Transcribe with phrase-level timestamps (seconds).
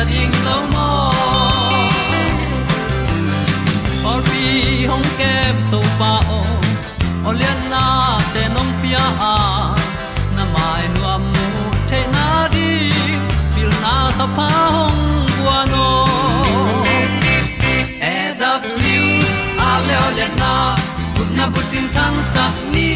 [0.00, 0.88] ta ding lo mo
[4.10, 4.44] or bi
[4.90, 6.40] hong kem to pa o
[7.28, 7.82] olian na
[8.32, 9.04] te nong pia.
[9.32, 9.34] A
[10.36, 11.46] na mai nu amu
[11.90, 12.70] te na di
[13.52, 15.04] pil na ta pa hong
[15.36, 15.86] bua no
[18.12, 19.12] e da blue
[19.68, 20.52] a le olian na
[21.14, 22.90] kun na bu tin tan sa ni.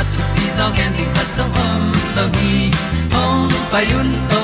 [0.00, 0.06] At
[0.36, 1.82] ti zo gen di khat zo om
[2.16, 2.56] lo gi
[3.14, 4.43] hong pa yun to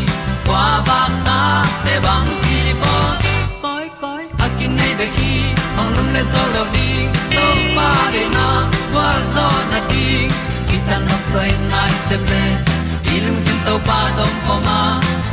[0.71, 1.39] kwa ba ta
[1.83, 2.93] te bang ki bo
[3.63, 5.31] koi koi a kin nei be ki
[5.79, 6.89] ong lum le zo lo di
[7.35, 8.45] to pa de na
[8.91, 10.05] kwa zo na di
[10.69, 12.43] ki ta na sai nai se ple
[13.15, 14.79] ilung sin to pa dom ko ma.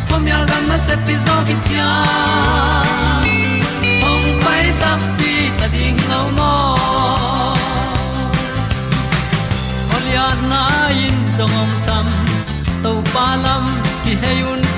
[0.09, 1.91] Pom yal gam na se pi zo ki tia
[4.11, 6.55] ong pai ta pi ta ding lo mo
[9.95, 10.63] Olia na
[11.07, 12.07] in zong om sam
[12.83, 13.65] to pa lam
[14.05, 14.78] ki hay un ti e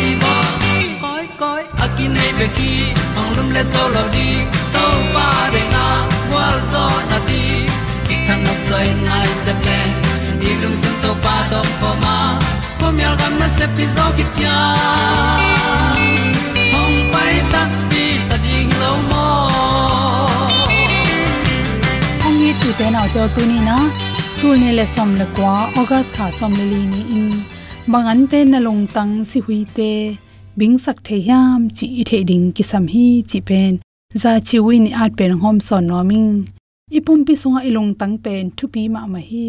[2.15, 2.71] nei pe ki
[3.19, 4.27] ong lum le to lo di
[4.73, 4.85] to
[5.15, 5.85] pa de na
[6.33, 7.43] wa zo na di
[8.07, 9.79] ki kan nok sai nai se ple
[10.41, 12.17] ni lung sun to pa do po ma.
[12.79, 14.57] Po mi al gam na se pi zo ki tia
[16.73, 19.27] hong pai ta pi ta ding lo mo
[22.25, 23.77] ong ni tu te na to tu ni na
[24.39, 27.29] tu ni le som le kwa august kha som le li ni in
[27.91, 29.91] bangan te na long tang si hui te
[30.59, 33.73] bing sak the yam chi i the ding ki sam hi chi pen
[34.21, 36.31] za chi win at pen hom son no ming
[36.97, 39.47] ipum pi sunga ilong tang pen thu pi ma ma hi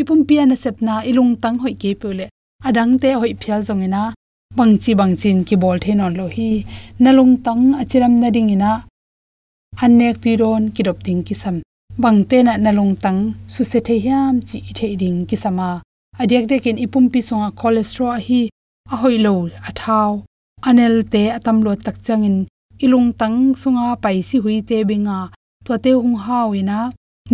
[0.00, 2.26] ipum pi ana sep na ilong tang hoi ke pule
[2.68, 4.02] adang te hoi phial zong ina
[4.56, 6.50] bang chi bang chin ki bol the non lo hi
[7.02, 8.72] na lung tang achiram na ding ina
[9.84, 11.56] anek ti ron ki dop ting ki sam
[12.02, 13.20] bang te na na lung tang
[13.52, 15.68] su se the yam chi i the ding ki sama
[16.22, 18.40] adyak de ken ipum pi songa cholesterol hi
[18.94, 19.34] ahoi lo
[19.68, 20.12] athau
[20.68, 22.36] anel te atam lo tak changin
[22.84, 25.18] ilung tang sunga pai si hui te binga.
[25.64, 26.78] To te hung hawina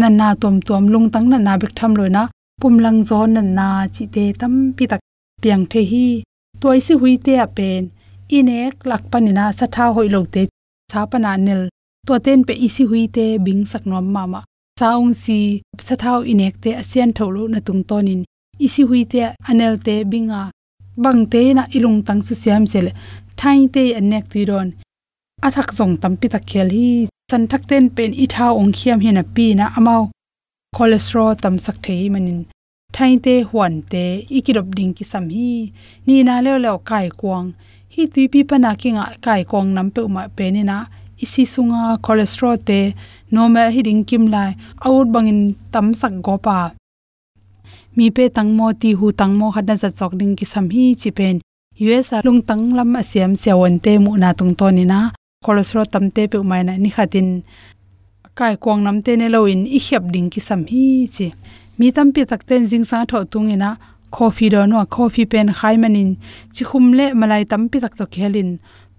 [0.00, 2.22] nan na tom tom lung tang na na bik tham lo na.
[2.60, 5.00] Pumlang zo nan na chi te tam pi tak
[5.42, 6.06] piang the hi.
[6.60, 7.82] Toy si hui te a pen.
[8.36, 10.42] Inek lak panina sa tha hoi lo te.
[10.90, 11.62] Cha pana nel
[12.06, 14.40] to ten pe isi hui te bing sak nom mama
[14.78, 15.38] saung si
[15.86, 18.20] sa thao inek te asian tholo na tung tonin
[18.66, 19.18] isi hui te
[19.50, 20.42] anel te binga
[21.02, 22.92] bang te na ilung tang su siam chele
[23.40, 24.70] thai te anek ti ron
[25.46, 26.90] athak zong tampi ta khel hi.
[27.30, 30.02] San thak ten pen i tha ong khiam hina pi na amao.
[30.76, 32.40] Cholesterol tam sak thei manin.
[32.94, 34.04] Thai te huan te
[34.36, 35.50] ikirop ding ki sam hi.
[36.06, 37.48] Ni na le le kai kwang.
[37.94, 40.78] Hi tui pi pa na ki nga kai kwang nam pe ma pe ni na.
[41.24, 42.80] Isi sunga cholesterol te
[43.34, 44.50] normal hi ding kim lai.
[44.86, 45.40] Out bangin
[45.72, 46.58] tam sak go pa
[47.96, 48.50] mi pe tang
[48.80, 49.46] ti hu tang mo
[49.82, 51.40] za chok ding ki sam hi chi pen.
[51.78, 52.96] Us lung tang lam
[53.42, 54.98] siawon te mu na tung to ni na.
[55.44, 57.28] Cholesterol tam te pe mai na ni khatin
[58.38, 61.26] kai kwang nam te ne lo in, i hyap ding ki sam hi chi.
[61.78, 63.70] Mi tam pi tak ten jing sa tho tung ina.
[64.16, 66.10] Coffee do no coffee pen khai manin
[66.54, 68.50] chi khum le malai tam pi tak to khelin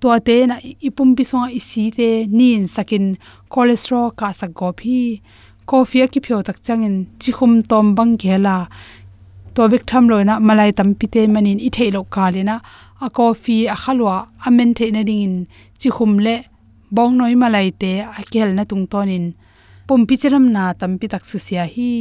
[0.01, 0.55] to te na
[0.87, 3.05] ipum pi so i si te nin sakin.
[3.53, 4.97] Cholesterol ka sak go phi
[5.69, 8.57] coffee ki phyo tak changin chi khum tom bang khela
[9.55, 12.55] to bik tham loina malai tam pite manin i thailo kalina
[13.05, 14.15] a coffee a khalwa
[14.47, 15.35] amen the na ding in
[15.81, 16.35] chi khum le
[16.95, 19.25] bong noi malai te a kel na tung tonin
[19.87, 21.91] pum pi chiram na tam pi tak su sia hi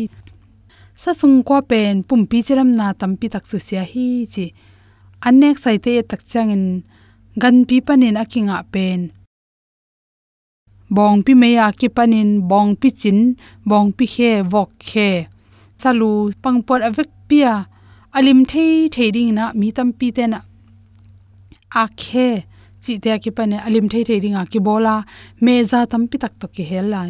[1.03, 4.45] sa sung kwa pen pum pi chiram na tam pi tak su sia hi chi
[5.29, 6.65] anek sai te tak changin
[7.43, 9.01] gan pi panin akinga pen
[10.91, 15.11] bong pi meya ki panin, bong pi chin, bong pi khe, wok khe.
[15.81, 17.67] Salu pangpot avek pia,
[18.17, 20.41] alim thei thei ding na mi tam pi te na.
[21.83, 22.29] A khe,
[22.83, 24.95] chi te ki pane alim thei thei a ki bola
[25.45, 27.01] me za tam pi tak to ki hel la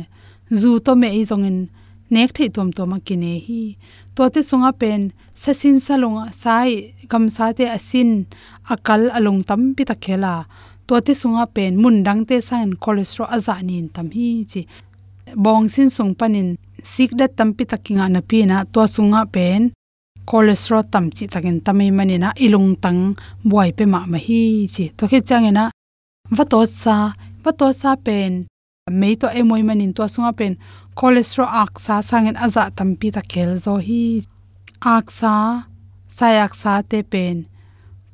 [0.61, 1.59] zu to me i zongin,
[2.15, 3.63] nek thei tom to ma ki ne hi.
[4.15, 5.13] To te sunga pen
[5.43, 6.71] sasin salonga sai
[7.11, 8.11] gam sa te asin
[8.73, 10.35] akal along tam pi tak khela
[10.87, 14.63] to te sunga pen mun dang te san cholesterol aza nin tam hi chi
[15.45, 16.49] bong sin sung panin
[16.93, 19.63] sik da tam pi takinga na pi na to sunga pen
[20.31, 23.01] cholesterol tam chi takin tamai manina ilung tang
[23.51, 24.43] buai pe ma ma hi
[24.75, 25.65] chi to khe changena
[26.37, 26.97] va to sa
[27.45, 28.33] va to sa pen
[29.01, 30.53] mei to emoi manin to sunga pen
[30.99, 34.03] cholesterol ak sa sangen aza tam pi ta khel zo hi
[34.97, 35.35] ak sa
[36.17, 37.37] sayak sa te pen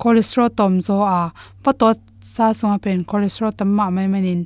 [0.01, 1.21] cholesterol tom zo a
[1.63, 1.89] va to
[2.23, 4.41] sa sunga pen, cholesterol tam ma mai manin.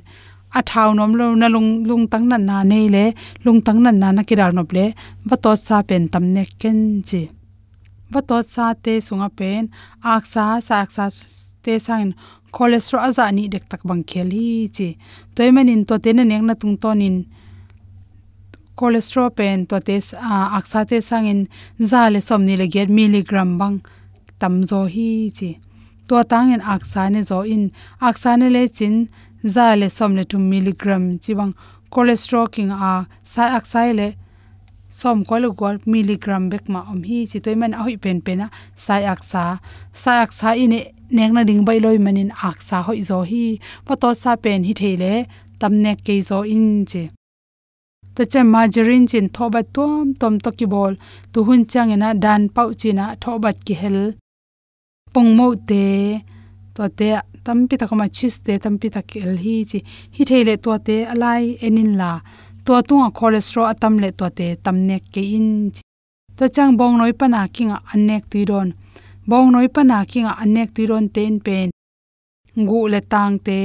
[0.58, 3.04] A thau nom lo, na lung lung tang na na nei le,
[3.44, 4.86] lung tang na na na kiral nop le.
[5.28, 7.22] Va to sa pen tam ne ken chi.
[8.12, 9.68] Va to sa te sunga pen,
[10.02, 11.04] ak sa sa ak sa
[11.62, 12.14] te sang
[12.56, 14.88] cholesterol aza ni dek tak bang khel hi chi.
[15.34, 17.16] Toy manin to te na nek na tung tonin
[18.78, 19.96] cholesterol pen to te
[20.56, 21.40] ak sa te sangin.
[21.90, 23.76] Za le som ni le get milligram bang
[24.40, 25.50] tam zo hi chi
[26.08, 27.64] to tang en ak sa ne zo in
[28.08, 28.96] ak sa ne le chin
[29.54, 31.52] za le som le 2 milligram chi bang
[31.92, 32.94] cholesterol king a
[33.32, 33.64] sa ak
[33.98, 34.08] le
[34.88, 38.18] som ko lu gol milligram bek ma om hi chi toy man a hoi pen
[38.26, 38.48] pen a
[38.84, 39.20] sai ak
[40.02, 40.30] sai ak
[40.64, 40.80] in ine
[41.16, 43.44] nek na ding bai loi manin ak sa hoi zo hi.
[43.86, 45.12] Pa to sa pen hi thele
[45.60, 47.04] tam nek ke zo in che.
[48.14, 50.94] To che margarine chin thoba tom tom to ki bol.
[51.32, 53.98] Tu hun chang ena dan pau china thobat ki hel
[55.12, 55.84] pong mo te
[56.74, 57.08] to te
[57.46, 59.78] tampi khoma chis te tampi takel hi chi
[60.16, 62.12] hi thele to te alai enin la.
[62.64, 65.48] To tunga cholesterol atam le to te tamnek ke in
[66.36, 68.68] to chang bong noi pana kinga anek tuiron
[69.28, 71.68] bong noi pana kinga anek tuiron ten pen.
[72.60, 73.58] Ngu le tang te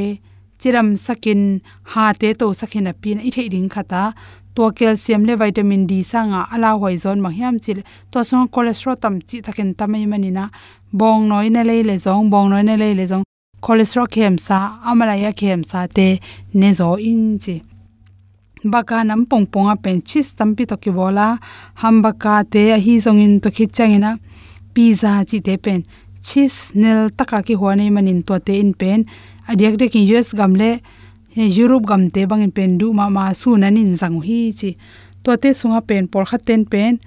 [0.63, 4.13] chiram sakin, ha te to sakin a pin i thei ding khata.
[4.55, 7.79] To calcium le vitamin d sanga ala hoi zon ma hiam chil.
[8.11, 10.49] To song cholesterol tam chi takin tamai manina
[10.93, 13.23] bong noi na le le zong, bong noi na le le zong.
[13.65, 14.57] Cholesterol khem sa
[14.89, 16.07] amala ya khem sa te
[16.53, 17.55] ne zo in chi.
[18.63, 21.27] Baka nam pong pong a pen chis tampi to ki bola.
[21.81, 24.11] Ham baka te a hi zong in to khit changina
[24.73, 25.81] pizza chi te pen.
[26.21, 28.99] Chis nel taka ki huanei manin to te in pen
[29.47, 30.79] adiak de kin us gamle
[31.35, 34.77] eh, europe gam te bangin pen du, ma ma su nanin zang hi chi.
[35.23, 36.99] To te sunga pen, por kha ten pen,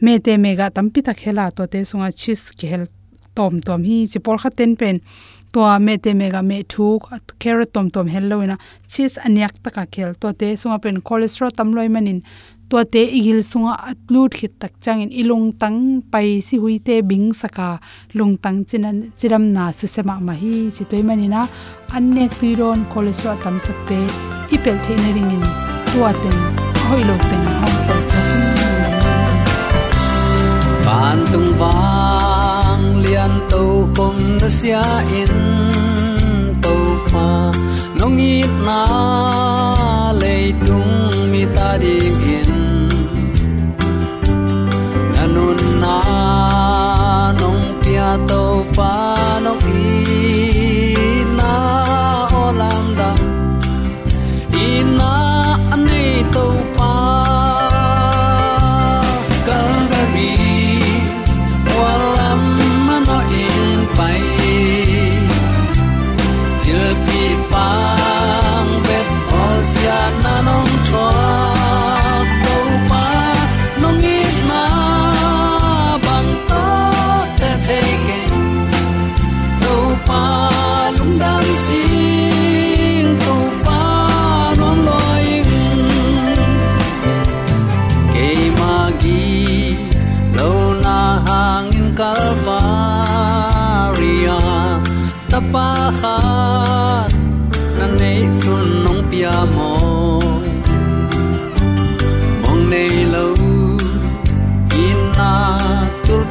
[0.00, 2.86] me te mega tampi ta khela to te sunga chis ki hel
[3.34, 5.00] tom tom hi chi, por kha ten pen.
[5.52, 6.98] To me te mega me thu
[7.38, 10.14] carrot tom tom hello ina, chis anyak taka khel.
[10.20, 12.22] To te sunga pen cholesterol tam loi manin
[12.70, 15.74] ตัวเตอีกิลสุงอัตลูดขิดตักจังอินอีลงตั้ง
[16.10, 16.14] ไป
[16.46, 17.70] สิหุยเตบิงสกา
[18.18, 21.42] ลงตั้งจินันจิรัมนาสุเสมามาฮีจิตวยมันินะ
[21.92, 23.90] อันเนกตุยรอนคอเลสเตอรอลตัมสกเต
[24.50, 25.42] อีเปลเทนริงิน
[25.90, 26.36] ตัวเต็ง
[26.88, 28.14] หอยโลเต็งห้องเซลส์
[30.84, 31.78] ปานตุงวา
[32.78, 33.62] งเลียนตู
[33.96, 34.78] คมรเสีย
[35.10, 35.34] อิน
[36.64, 36.74] ตู
[37.12, 37.28] ปา
[37.98, 38.82] นงอีนา
[40.18, 40.88] เลยตุง
[41.32, 41.96] มีตาดี
[48.26, 48.42] to
[48.76, 48.92] pa
[49.44, 51.54] nong i na
[52.44, 53.10] olam da.
[54.66, 55.12] I na
[55.86, 56.46] nei to
[56.76, 56.94] pa
[59.46, 60.34] calvary
[61.78, 62.42] walam
[62.88, 63.58] mano in
[63.96, 64.20] pai
[66.62, 67.22] til pi
[67.52, 69.08] pang vet
[70.24, 70.72] na nong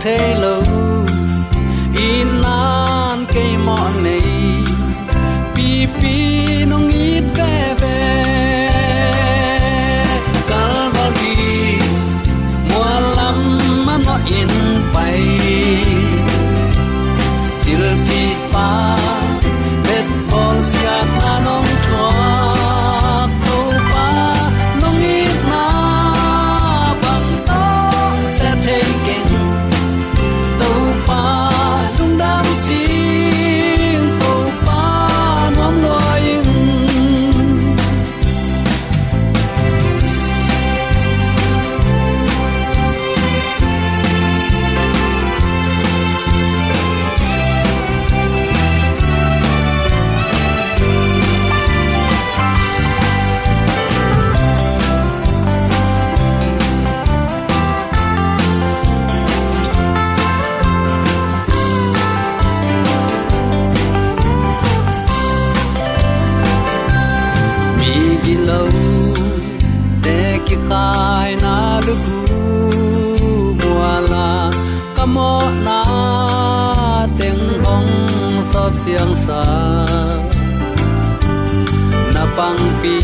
[0.07, 0.66] Hello.
[75.07, 75.79] Kamo na
[77.15, 77.91] teng ong
[78.43, 79.39] sop siang sa
[82.11, 82.99] na pang pi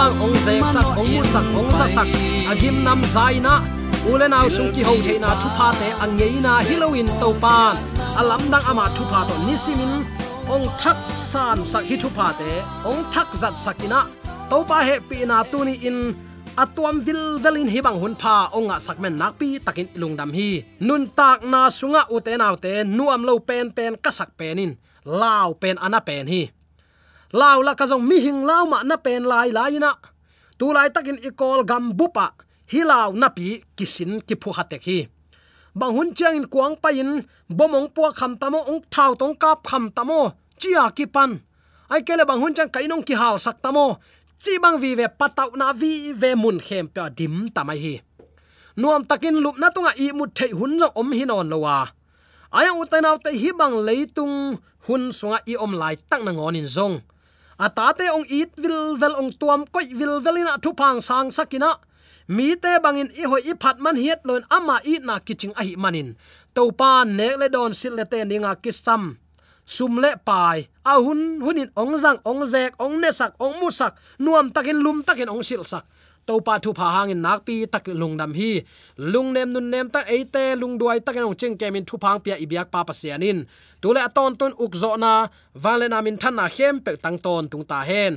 [0.00, 2.08] zang ong zek sak ong mu sak ong za sak
[2.48, 3.60] agim nam zaina
[4.08, 6.64] ulen aw sung ki ho the na thu pa te angei na.
[6.64, 7.76] Halloween to pan
[8.20, 9.92] alam dang ama thu pa to ni simin
[10.48, 10.96] ong thak
[11.30, 12.50] san sak hi thu pa te
[12.88, 14.00] ong thak zat sakina
[14.48, 15.98] to pa happy na tu ni in.
[16.62, 18.36] Atuam vil velin hi bang hun pha.
[18.56, 20.50] Onga sakmen nakpi takin ilungdam hi.
[20.86, 24.72] Nun tak na sunga uten autte nuam lo pen pen kasak penin
[25.20, 26.42] lao pen ana pen hi
[27.32, 29.92] lao la kazong mi hing lao ma na pen lai lai na.
[30.58, 32.26] Tu lai takin ikol gam bupa
[32.72, 34.98] hi lao na pi kisin ki phu hatek hi
[35.74, 39.62] bang hun chiang in kuang pa in, bomong pu kham tamo ong thau tong kap
[39.62, 41.38] kham tamo chia ki pan.
[41.90, 43.98] Ai kele bang hun chang kainong ki hal sak tamo
[44.42, 47.94] chi bang vi ve patau na vi ve mun khem pa dim tamai hi.
[48.76, 51.76] Nuam takin lup na tunga i mut thei hun jong om hi on lowa.
[52.58, 56.96] Aya utainaw te hi bang leitung hun sunga i om lai tak na ngonin zong
[57.66, 61.76] ata te ong it vil vel ong tuam koi vil velina thu pang sang sakina.
[62.36, 65.62] Mi te bangin i hoi i phat man hiet loin ama i na kiching a
[65.66, 66.16] hi manin.
[66.54, 69.18] To pa ne le don sil le te ninga kisam.
[69.74, 70.66] Sum le pai.
[70.82, 73.94] A hun, hunin ong zang, ong zek, ong ne sak, ong mu sak.
[74.18, 75.84] Nuam takin lum takin ong sil sak
[76.30, 78.52] to pa thu pha hangin nak pi tak lung dam hi.
[79.12, 82.36] Lung nem nun nem tak eite lung duai tak ong ching kemin thu phang pia
[82.44, 83.38] ibyak pa pa sianin
[83.82, 85.12] tule aton ton uk zo na
[85.62, 88.14] valena min than na hem pe tang ton tung ta hen.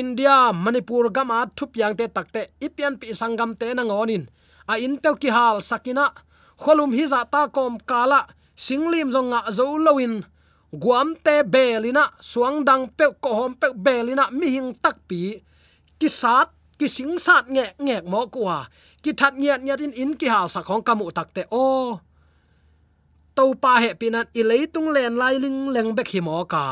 [0.00, 4.24] India, manipur, gama thup yang te takte ipian pi sangam te na ngonin
[4.72, 6.06] a in te ki hal sakina,
[6.62, 8.20] kholum hi za ta kom kala,
[8.66, 10.14] singlim zonga zo lowin
[10.82, 15.20] guam te belina, suang dang pe ko hom pe belina, mi hing tak pi.
[15.98, 16.48] Ki sat
[16.82, 18.58] ki sing sat nge nge mo kwa
[19.02, 21.66] ki that nge nya tin in ki hal sa khong kamu takte o
[23.36, 26.64] to pa he pinan i leitung len lai ling leng bek hi mo ka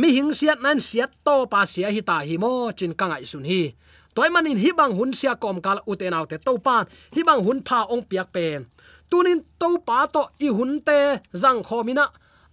[0.00, 3.24] mi hing siat nan siat to pa sia hi ta hi mo chin ka ngai
[3.32, 3.62] sun hi.
[4.16, 7.58] Toy manin hi bang hun sia kom kal uten autte to pan hi bang hun
[7.68, 8.60] pha ong piak pen
[9.10, 11.00] tunin to pa to i hun te
[11.42, 12.06] zang khomina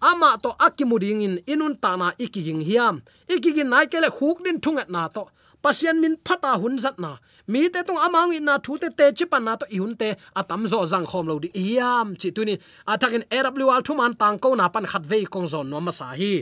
[0.10, 2.96] ama to akimuding in, inun tana ikiging hiam.
[3.34, 5.24] Ikigin nai kele khuk din thungat na to
[5.66, 7.12] pasian min phata hun zat na.
[7.52, 9.94] Mi te tung amang in na thu te te chi pan na to i hun
[10.02, 12.56] te atam zo zang khom lo di hiam chi tuni
[12.92, 16.08] atakin awl thu man tang ko na pan khat ve kong zon no ma sa
[16.20, 16.34] hi.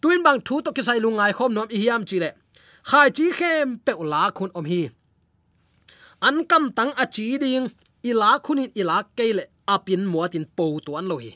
[0.00, 2.30] Tuin bang thu to kisai lungai khom nom iam hiam chi le.
[2.90, 4.82] Khai chi khem pe la khun om hi.
[6.28, 7.66] An kam tang a chi ding
[8.10, 9.44] ila khunin ila keile
[9.74, 11.32] apin muatin po tuan lo hi.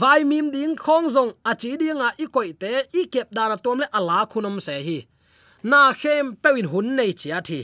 [0.00, 3.78] Vai mim ding khong zong a chi dinga i koi te, i kep dana tom
[3.82, 4.98] le ala khunom se hi
[5.70, 7.60] na khem pewin hun nei chia thi.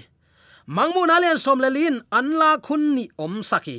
[0.77, 3.79] Mangmu na len som le lin an la khun ni om saki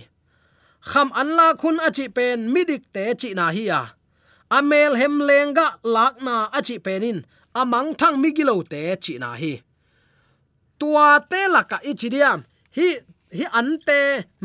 [0.82, 3.82] kham an la khun a chi pen midik te chi na hi ya.
[4.58, 7.18] Amel hem lenga lak na a chi penin
[7.62, 9.54] amang thang migilo te chi na hi.
[10.80, 12.40] Tua te laka ichidiam
[12.78, 12.88] hi
[13.38, 14.00] hi ante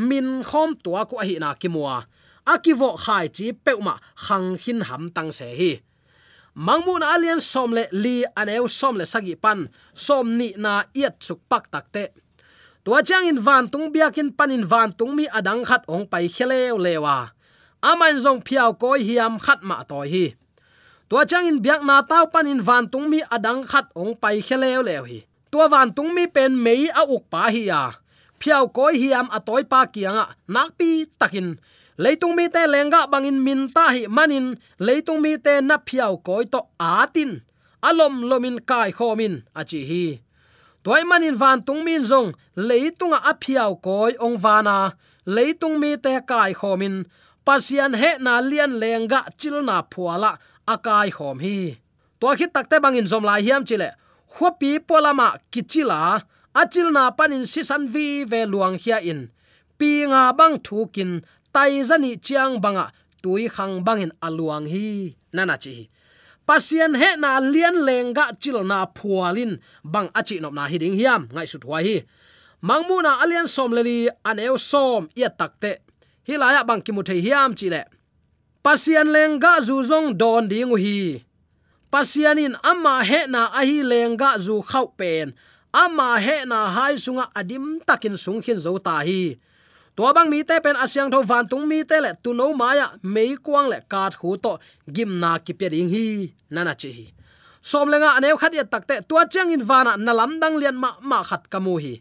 [0.08, 1.96] min khom tua ko hi na kimwa
[2.52, 5.72] akivo khai chi peuma khang hin ham tang se hi
[6.54, 11.87] mangmun alian somle li aneu somle sagi pan, som ni na iat suk pak tak
[11.90, 12.04] te.
[12.84, 16.76] Tua chang in van tung biakin panin van tung mi adang khat ong pai khelew
[16.76, 17.32] lewa.
[17.80, 20.26] Amain zong phiao koi hiam khat ma toy hi.
[21.08, 24.85] Tua chang in biak na tau panin van tung mi adang khat ong pai khelew
[24.85, 25.24] lew hi.
[25.48, 27.96] Tua van tung mi pen mei a uk pa hi ya.
[28.37, 31.57] Phiao koi hiam a toy pa kianga nak pi takin
[31.98, 34.46] leitung mi te lenga bangin min ta hi manin.
[34.87, 37.42] Leitung mi te na phiao koi to atin
[37.88, 40.04] alom lomin kai khomin achi hi.
[40.85, 42.33] Toy manin van tung min zong,
[42.68, 44.76] leitunga a phiao koi ong vana.
[45.26, 47.04] Leitung mi te kai khomin.
[47.44, 50.33] Pasian he na lian lenga chilna phuala
[50.66, 51.76] akai khom hi.
[52.20, 53.88] To khi takte bangin zom lai hiam chile.
[54.35, 56.24] Khopi polama kichila
[56.61, 59.20] achil na panin sisan vi ve luang hia in.
[59.78, 61.12] Pi nga bang thukin
[61.54, 62.86] tai zani chiang banga,
[63.22, 65.88] tui khang bangin aluang hi, nana chi
[66.46, 69.52] pasien he na lian lenga chil na phualin
[69.84, 71.96] bang achi nop na hiding hiam, ngai su thwa hi.
[72.68, 75.72] Mangmu na alian som leli aneu som ya takte
[76.28, 77.82] hilaya bang ki mu thei hiam chi le.
[78.64, 81.24] Pasien lenga zu zong don ding hi.
[81.92, 85.34] Pasianin ama he na ahi lenga zu khau pen.
[85.72, 89.36] Ama he na hai sunga adim takin sung khin zo ta hi
[89.96, 92.87] to bang mi te pen asyang tho van tung mi te le tu no maya
[93.02, 94.59] mei kwang le kat hu to
[94.90, 97.07] gim na ki pe ding hi nana chi hi.
[97.62, 101.22] Som lenga anew khat ya takte tua chang in vana nalam dang lian ma ma
[101.22, 101.94] khat kamu hi.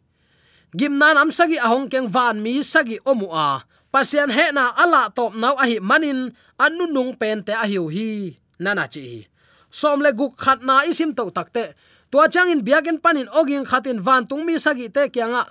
[0.75, 3.62] Gim nan am sagi ahong keng van mi sagi omu a.
[3.93, 7.88] Pasian he na ala top nau a hi manin anu nung pen te a hiu
[7.93, 9.21] hi nana chi hi.
[9.69, 11.77] Som le guk khat na isim to takte
[12.12, 15.45] tua chang in biaken panin ogin khatin van tung mi sagi te kyanga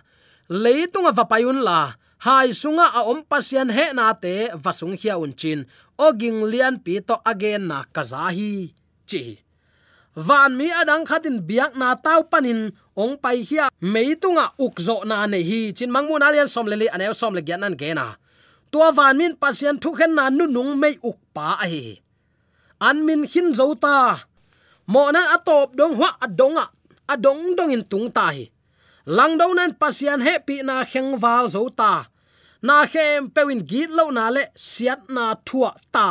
[0.50, 5.66] leitunga vapayun la hai sunga a om pasian he na te vasung hia un chin
[5.98, 8.70] oging lian pi to again na kazahi.
[9.10, 9.42] Chi.
[10.14, 12.70] Van mi adang khatin biak na tau panin.
[12.94, 15.74] Ong pai hia meitunga ukzo na ne hi.
[15.74, 18.14] Chin mangmu na lian som le le ane som le gyan an ge na.
[18.70, 21.98] Tua van min pasian thu khen na nu nung mei uk pa a hi.
[22.78, 24.22] An min hin zo ta.
[24.92, 26.70] Mo na atop dong hwa adonga
[27.12, 28.46] adong dong in tung ta hi.
[29.10, 32.11] Lang do nan pasian he pi na kheng wal zo ta
[32.62, 36.08] na khem pewin git lo na le siat na thua ta.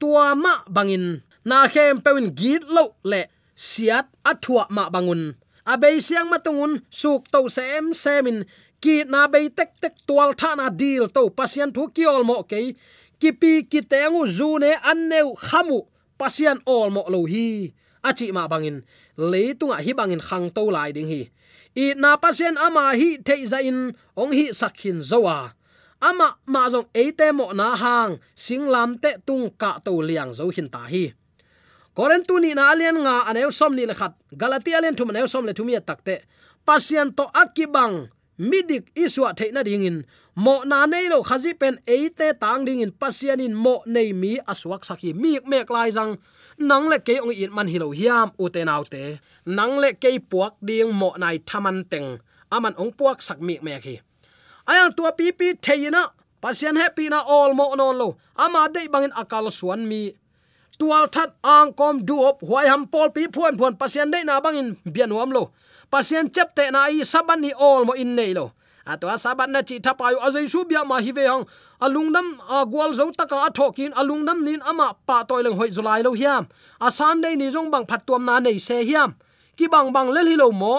[0.00, 1.06] Tua ma bangin.
[1.48, 3.22] Na khem pewin git lo le
[3.56, 4.06] siat
[4.44, 5.22] thua ma bangun.
[5.66, 8.44] Abei siang matungun suk to sem semin.
[8.82, 12.76] Ki na be tek tek tual tha na deal to pasian thu kiol mo ke
[13.20, 15.78] kipi ki tengu zu ne anneu khamu,
[16.20, 17.72] pasian ol mo lo hi.
[18.04, 18.84] Achi ma bangin.
[19.18, 21.22] Leitunga hi bangin khang to lai ding hi
[21.76, 25.52] i na pasien ama hi theiza in ong hi sakhin zowa.
[26.00, 30.72] Ama ma zong eite mo na hang singlam te tung ka to liang zo hin
[30.72, 31.12] ta hi.
[31.96, 34.12] Koren tu ni na alian nga anew som ni le khat.
[34.32, 36.24] Galatia len thum anew som le thumia takte
[36.64, 40.04] pasien to akibang midik iswa theina dingin
[40.36, 44.84] mo na nei lo khazi pen eite tang dingin pasian in mo nei mi aswak
[44.84, 45.12] saki.
[45.12, 46.20] Mi mek lai jang
[46.58, 49.18] nang le ke ong in man hilo hiam u te nau te.
[49.46, 52.20] Nang le ke puak ding mo nai thaman teng.
[52.52, 53.96] Aman ong puak sak mi mek hi.
[54.68, 56.12] Ayang tua pi pi theina.
[56.36, 58.08] Pasian happy na all mo non lo.
[58.36, 60.12] Ama dei bangin akal suan mi.
[60.76, 64.40] Tual that ang kom du op huai ham pol pi phuan phuan pasian dei na
[64.44, 65.56] bangin bianuam lo
[65.90, 68.52] pasien chep te na i saban ni all mo in nei lo.
[68.86, 71.44] Atwa saban na chi thapayu azai su bia ma hi ve hang
[71.80, 76.12] alungnam a gwal zo taka a thokin alungnam nin ama pa toileng hoi julai lo
[76.20, 76.46] hiam.
[76.80, 79.14] A sunday ni jong bang phat tuam na nei se hiam.
[79.56, 80.74] Ki bang bang lel hi lo mo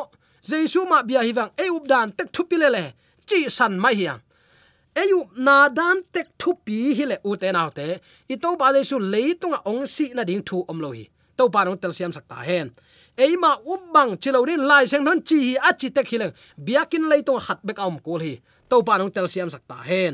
[0.49, 2.83] jesu ma bia hi wang e up dan tek thu pi le le,
[3.27, 4.19] chi san mai hiam.
[4.95, 7.99] Eyu na dan tek thu pi hi le u te naw te,
[8.33, 10.89] i to ba le su le jesu leitunga ong si na ding thu om lo
[10.97, 11.05] hi.
[11.37, 12.71] To pa nong tel siam sak ta hen
[13.17, 16.33] eima um ubang chilorin lai seng non chi hi achi tek hileng
[16.65, 18.33] biakin leitung hat bek om kul hi.
[18.69, 20.13] To pa nong tel siam sakta hen.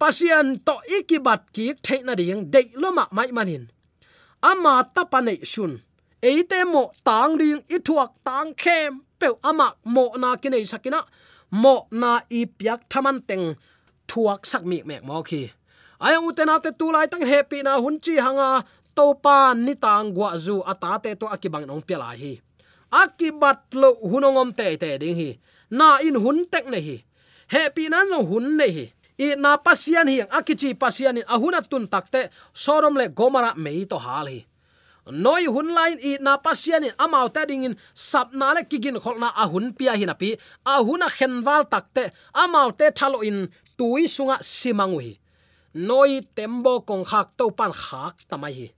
[0.00, 3.64] Pasian to ikibat ki theina ding dei loma mai manin
[4.50, 5.72] ama tapane sun.
[6.22, 8.92] Eite mo tang ding i thuak tang khem.
[9.20, 11.00] Pe ama mo na kinai sakina.
[11.62, 13.44] Mo na i piak thaman teng
[14.10, 15.42] thuak sak mi mek mo khi
[16.00, 18.62] ayang utena te tu lai tang happy na hun chi hanga
[18.98, 22.34] to pan ni tang gwa zu ata te to akibang nong pela hi.
[22.90, 25.30] Akibat lo hunongom te te ding hi.
[25.70, 26.96] Na in hun tek ne hi.
[27.46, 28.86] Happy nan no hun ne hi.
[29.18, 33.98] I na pasian hi, akichi pasian in ahuna tun takte sorom le gomara mei to
[33.98, 34.42] hal hi.
[35.10, 38.98] Noi hun lain i na pasian in amau ta ding in, sap na le kigin
[39.02, 40.34] khol na ahun pia hi na pi.
[40.66, 43.46] Ahuna khenwal takte amau te thalo in
[43.78, 45.18] tui sunga simangui
[45.74, 48.68] noi tembo kong khak to pan khak tamai hi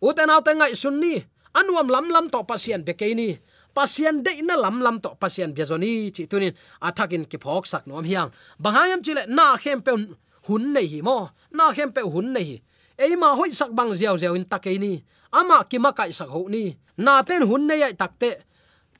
[0.00, 1.14] uten autte ngai sunni
[1.54, 2.94] anuam lam lam to pasien be
[3.78, 7.86] pasien de na lam lam to pasien bezoni chi tunin athakin à, ki phok sak
[7.86, 8.30] nom hiang.
[8.62, 9.92] Bangayam chile na khem pe
[10.46, 11.30] hun nei hi mo.
[11.54, 12.56] Na khem pe hun nei hi
[12.98, 14.78] ei hoi sak bang ziaw ziaw in takei
[15.30, 16.64] ama ki ma kai sak ho ni.
[16.96, 18.30] Na ten hun nei ai takte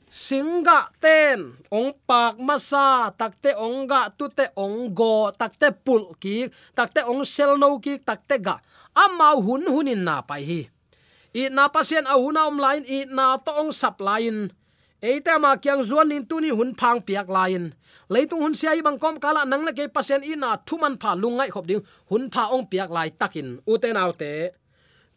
[0.09, 7.61] singa ten ong pak masa takte onga tute ongo takte pul ki takte ong sel
[7.61, 8.55] no ki takte ga
[8.97, 10.61] ama à hun hunin na pai hi
[11.33, 14.49] i na pasien a huna om lain, i na to ong sap lain.
[14.99, 17.71] Eita ma kyang zuan nin tu ni hun phang piak lain.
[18.11, 21.65] Leitung hun sia bang kom kala nang le ke pasien ina thuman pha lungai khop
[21.69, 23.61] ding, hun pha ong piak lai takin.
[23.63, 24.51] Uten autte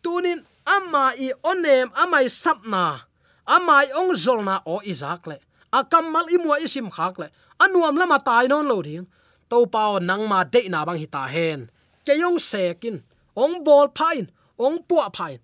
[0.03, 3.09] tunin amma i onem amai sapna
[3.46, 5.37] amai ong zolna o izak le.
[5.72, 7.27] Akamal mua isim khak le.
[7.59, 9.09] Anuam lama tai non lo ding.
[9.51, 11.70] To pao nang ma de na bang hita hen.
[12.07, 13.03] Ke yong sekin
[13.35, 14.31] ong bol phain
[14.66, 15.38] ong puwa phain.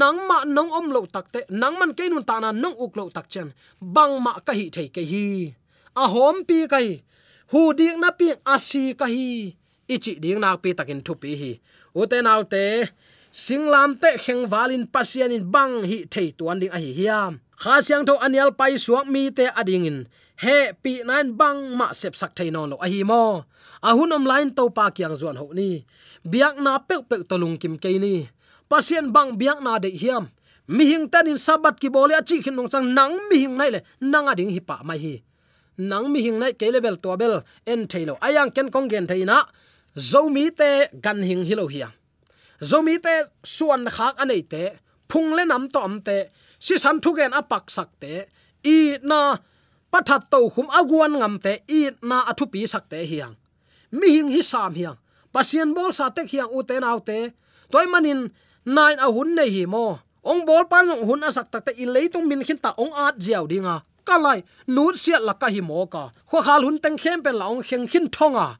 [0.00, 3.04] Nang ma nong om lo takte nang man ke nun ta na nong uk lo
[3.16, 3.48] tak chen.
[3.94, 5.26] Bang ma ka hi thei ke hi.
[6.02, 6.88] A hom pi kai
[7.52, 9.54] hu ding na pi asi ka hi.
[9.94, 11.52] Ichi ding na pi takin thu pi hi.
[12.00, 12.64] Ute nau te
[13.44, 17.32] singlam te kheng valin pasian in bang hi thei tuan ding a hi hiam.
[17.62, 19.98] Kha siang tho anial pai suak mi te ading in.
[20.42, 23.22] He pi nan bang ma sep sak thei non lo a hi mo.
[23.86, 25.70] A hun om lain to pa kyang zon ho ni.
[26.30, 28.14] Biak na pe pe to lung kim ke ni
[28.68, 30.28] pasien bang biak na de hiam.
[30.66, 33.70] Mi hing tan in sabat ki bole achi khin nong sang nang mi hing nai
[33.70, 33.80] le.
[34.00, 35.14] Nang ading hi pa mai hi.
[35.78, 39.44] Nang mi hing nai ke level to bel en thailo ayang ken kong gen thaina
[39.96, 41.88] zomi te gan hing hilo hiya
[42.60, 44.62] zomi te suan khak anei te.
[45.08, 46.26] Phung le nam to am te.
[46.58, 48.12] Si san thu gen apak sak te.
[48.64, 49.36] I na
[49.92, 51.52] pathat to khum aguan ngam te.
[51.68, 53.34] I na athu pi sak te hiang.
[53.98, 54.98] Mi hing hi sam hiang.
[55.34, 57.18] Pasien bol sa te hiang u te nau te.
[57.70, 58.20] Toy manin
[58.66, 59.98] nine a hun nei hi mo.
[60.24, 63.16] Ong bol pan ong hun asak tak ta i leitung min khin ta ong at
[63.20, 63.84] jiao dinga.
[64.04, 66.12] Kalai nu sia la ka hi mo ka.
[66.28, 68.56] Kho khal hun teng khem pen la ong kheng khin thonga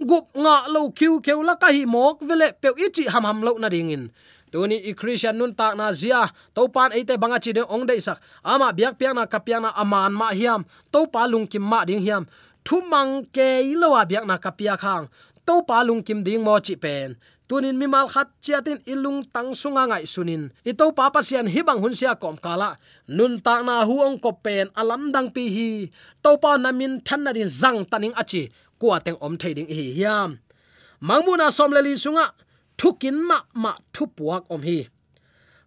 [0.00, 3.52] gup nga lo kiu keu la ka hi mok vele pe ichi ham ham lo
[3.58, 4.04] na ding in.
[4.50, 6.26] Tuni i christian nun tak na zia.
[6.54, 8.18] To pan ate banga chi de ong dei sak.
[8.42, 10.64] Ama biak piak na kapiak na aman ma hiam.
[10.92, 12.26] To pa lung kim ma ding hiam.
[12.66, 15.06] Thu mang ke lo wa biak na kapia khang
[15.46, 17.18] to pa lung kim ding mo chi pen
[17.50, 20.54] tunin mi mal khat chiatin ilung tang sunga ngai sunin.
[20.62, 22.78] Ito papa sian hibang hun sia kom kala.
[23.10, 25.70] Nun ta na hu ong ko pen alam dang pi hi.
[26.22, 28.54] To pa na min than na din zang taning achi.
[28.78, 30.38] Kwa teng om thading hi hiam.
[31.02, 32.30] Mangmuna som le li sunga.
[32.78, 34.86] Thukin ma ma thu puak om hi.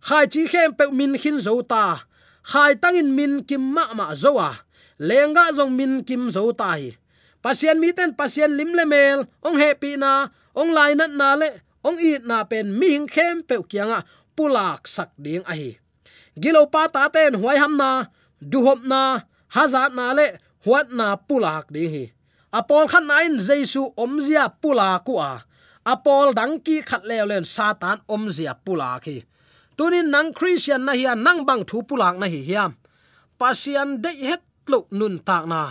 [0.08, 2.08] Khai chi khem pe min khin zo ta.
[2.52, 4.52] Khai tangin min kim ma ma zo a
[5.04, 6.96] lenga zong min kim zo ta hi.
[7.43, 9.19] Pasien mi ten pasien lim le mel.
[9.43, 10.32] Ong hepi na.
[10.56, 11.50] Ong lai na na le
[11.88, 14.00] ong i na pen mi hing khem pe kianga
[14.36, 15.72] pulak sak ding a hi
[16.41, 18.10] gilo pa ta ten huai ham na,
[18.41, 19.22] du hop na
[19.56, 20.28] hazat na le
[20.65, 22.06] huat na pulak ding hi.
[22.54, 25.41] Apol khan nain jesu omzia pula ku a.
[25.86, 29.26] Apol dangki khat le len satan omzia pula ki
[29.78, 32.78] tunin nang christian na hian nang bang thu pulak na hi hiam
[33.41, 35.62] pasian de het lo nun tak na.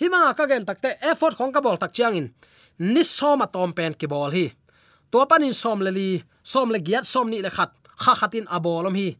[0.00, 2.26] Hima ka gen takte effort khong ka bol tak chiang in.
[2.78, 4.50] Ni soma tom pen ki bol hi
[5.12, 6.10] to panin som le li,
[6.42, 7.72] som le giat, som ni le khat.
[8.02, 9.10] Kha khatin abolom hi.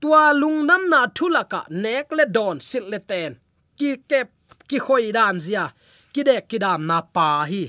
[0.00, 3.32] Tua lung nam na thulaka nek le don sil le ten.
[3.78, 4.30] Ki kep
[4.68, 5.64] ki khoi dan zia.
[6.12, 7.64] Ki dek, ki dam na pa hi.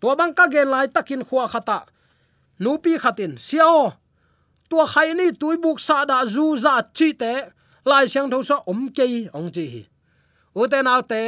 [0.00, 1.78] To bang ka gen lai takin khwa khata
[2.62, 3.92] nupi khatin siao
[4.68, 7.34] tua khai ni tui buk sa da zu za chi te.
[7.90, 9.06] Lai siang tho so om ke
[9.38, 9.82] ong chi hi.
[10.60, 11.22] U te nau te.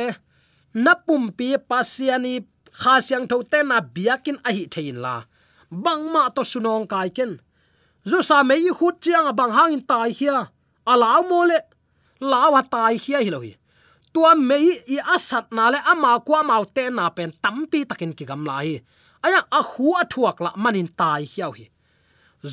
[0.85, 2.35] Na pum pi pasiani
[2.81, 5.15] kha siang tho te na biakin a hi thein la
[5.71, 7.41] bang ma to sunong kai ken.
[8.05, 10.51] Zu sa me yi khut chiang bang hang in tai hia.
[10.87, 11.59] Alaw mole
[12.21, 13.53] lawa tai hia hi lo hi.
[14.13, 14.57] Tua me
[14.95, 18.81] i asat na le ama kwa mau te na pen tampi takin ki gam lai
[19.23, 21.67] aya, a khu a thuak la manin tai hiao hi.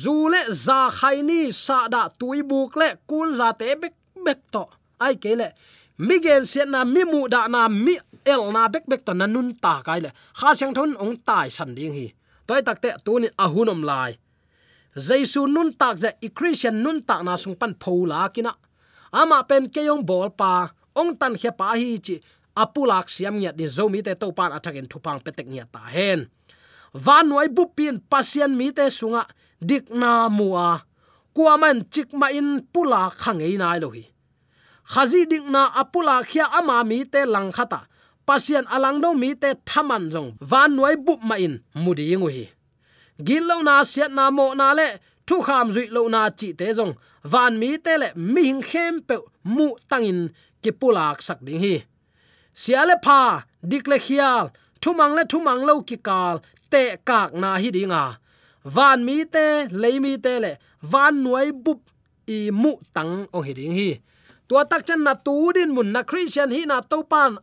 [0.02, 4.64] Zu le za khaini sa da tui buk le kun za te bek bek to.
[5.00, 5.48] Ai ke le.
[5.98, 9.54] Miguel se na, mi mu da na, mi el na bek bek to na nun
[9.54, 10.10] ta kai le.
[10.38, 12.06] Kha sang thon ong tai san ding hi
[12.46, 14.16] toy takte tunin ahunom lai.
[14.96, 18.52] Jaisu nun tak ja i christian nun tak na sung pan phola kina.
[19.12, 22.16] Ama pen keyong bol pa, ong tan khe pa hi chi,
[22.56, 26.28] apulak siam nya din zomi te to pan athakin thupang petek nya ta hen.
[26.94, 29.22] Van noi bu pin, pasien mi te sunga,
[29.60, 30.84] dik na mua
[31.36, 34.04] kuaman chik ma in pula khangei nai lohi
[34.92, 37.80] khazi dik na apula khia ama mi te lang khata
[38.26, 40.30] pasian alang do mi te thaman jong.
[40.50, 41.54] Van noi bu ma in.
[41.82, 42.44] Mudi ngu hi.
[43.26, 44.88] Gil lo na siat na mo na le,
[45.26, 46.94] thu kham zui lo na chi te jong.
[47.32, 49.16] Van mi te le mi hing khem pe
[49.56, 50.20] mu tangin
[50.62, 51.74] ki pulak sak ding hi.
[52.60, 53.20] Siale pha
[53.70, 54.44] dikle khial
[54.82, 56.36] thumang le thumang lo ki kal,
[56.72, 58.04] te kak na hi dinga
[58.66, 61.80] van mi te le mi te le, van noi bup
[62.26, 63.90] i mu tang ong hi ding hi.
[64.48, 67.38] Tua tak chen na tu din mun na christian hi na to pan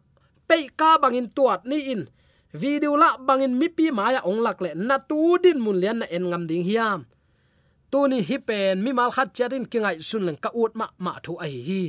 [0.53, 2.05] pe ka bangin tuat ni in.
[2.53, 6.05] Video la bangin mi pi maya ong lak le na tu din mun lian na
[6.13, 7.09] en ngam ding hiam.
[7.89, 11.17] Tu ni hi pen mi mal khat chatin kingai sun leng ka ut ma ma
[11.25, 11.83] thu a hi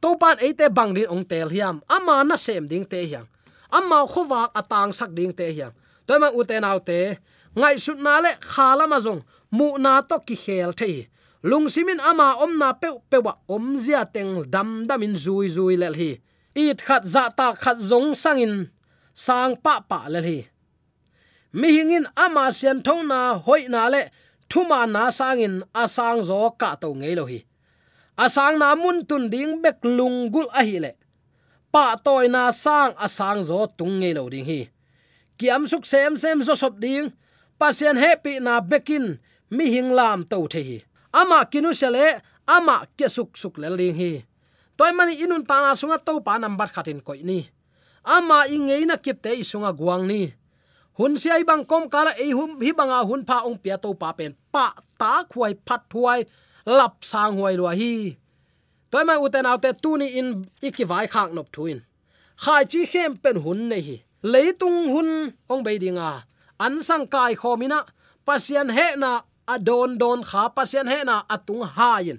[0.00, 1.76] to pan e te bang din ong tel hiam.
[1.96, 3.28] Ama na sem ding te hiang
[3.68, 5.74] ama khowak atang sak ding te hiang
[6.06, 7.00] toy ma u te naw te,
[7.60, 9.20] ngai sut na le khala ma zong.
[9.56, 10.96] Mu na to ki khel thei.
[11.50, 15.46] Lung simin ama om na pe pe wa om zia teng dam dam in zui
[15.56, 16.12] zui lel hi
[16.54, 18.70] it khat za ta khat zong sangin,
[19.14, 20.50] sang pa pa le hi
[21.52, 24.10] mi hingin ama sian thona hoi na le,
[24.50, 27.42] thuma na sangin, asang zo ka to ngei lo hi.
[28.18, 30.92] Asang na mun tun ding bek lungul a hi le.
[31.72, 34.60] Pa toy na sang asang zo tung ngei lo ding hi.
[35.38, 37.10] Kiam suk sem sem zo sop ding
[37.58, 39.18] pasien happy na bekin,
[39.50, 40.78] mi hing lam to the hi.
[41.10, 44.12] Ama kinu sele ama ke suk suk le ling hi
[44.80, 47.44] toy mani inun ta na sunga to pa number khatin koi ni.
[48.00, 50.32] Ama ingei na kip te isunga guang ni.
[50.96, 53.92] Hun si ai bang kom kala ei hum hi banga hun pha ong pia to
[53.92, 56.20] pa pen pa ta khuai phat thuai
[56.64, 58.16] lap sang huai lo hi.
[58.90, 60.28] Toy mai uten autte tu ni in
[60.68, 61.78] ikiwai khak nop thuin.
[62.42, 63.96] Khai chi khem pen hun nei hi.
[64.32, 65.08] Leitung hun
[65.52, 66.24] ong be dinga.
[66.64, 67.78] An sang kai khomina
[68.26, 69.10] pasian he na
[69.54, 72.18] adon don kha pasian he na atung hain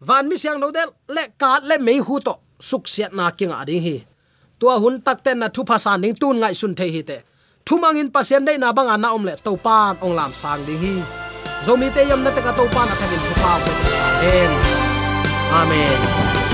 [0.00, 2.34] van mi siang no del le ka le mei hu to.
[2.58, 3.96] Suk siat na king a ding hi.
[4.58, 7.18] Tua hun tak ten na thu pha san ding tun ngai sun the hi te
[7.66, 10.62] thu mang in pasien dei na bang na om le to pan ong lam sang
[10.66, 10.94] ding hi.
[11.66, 13.52] Zomi te yam na te ka to pan a athakin thu pa
[14.34, 14.52] en
[15.60, 16.45] amen.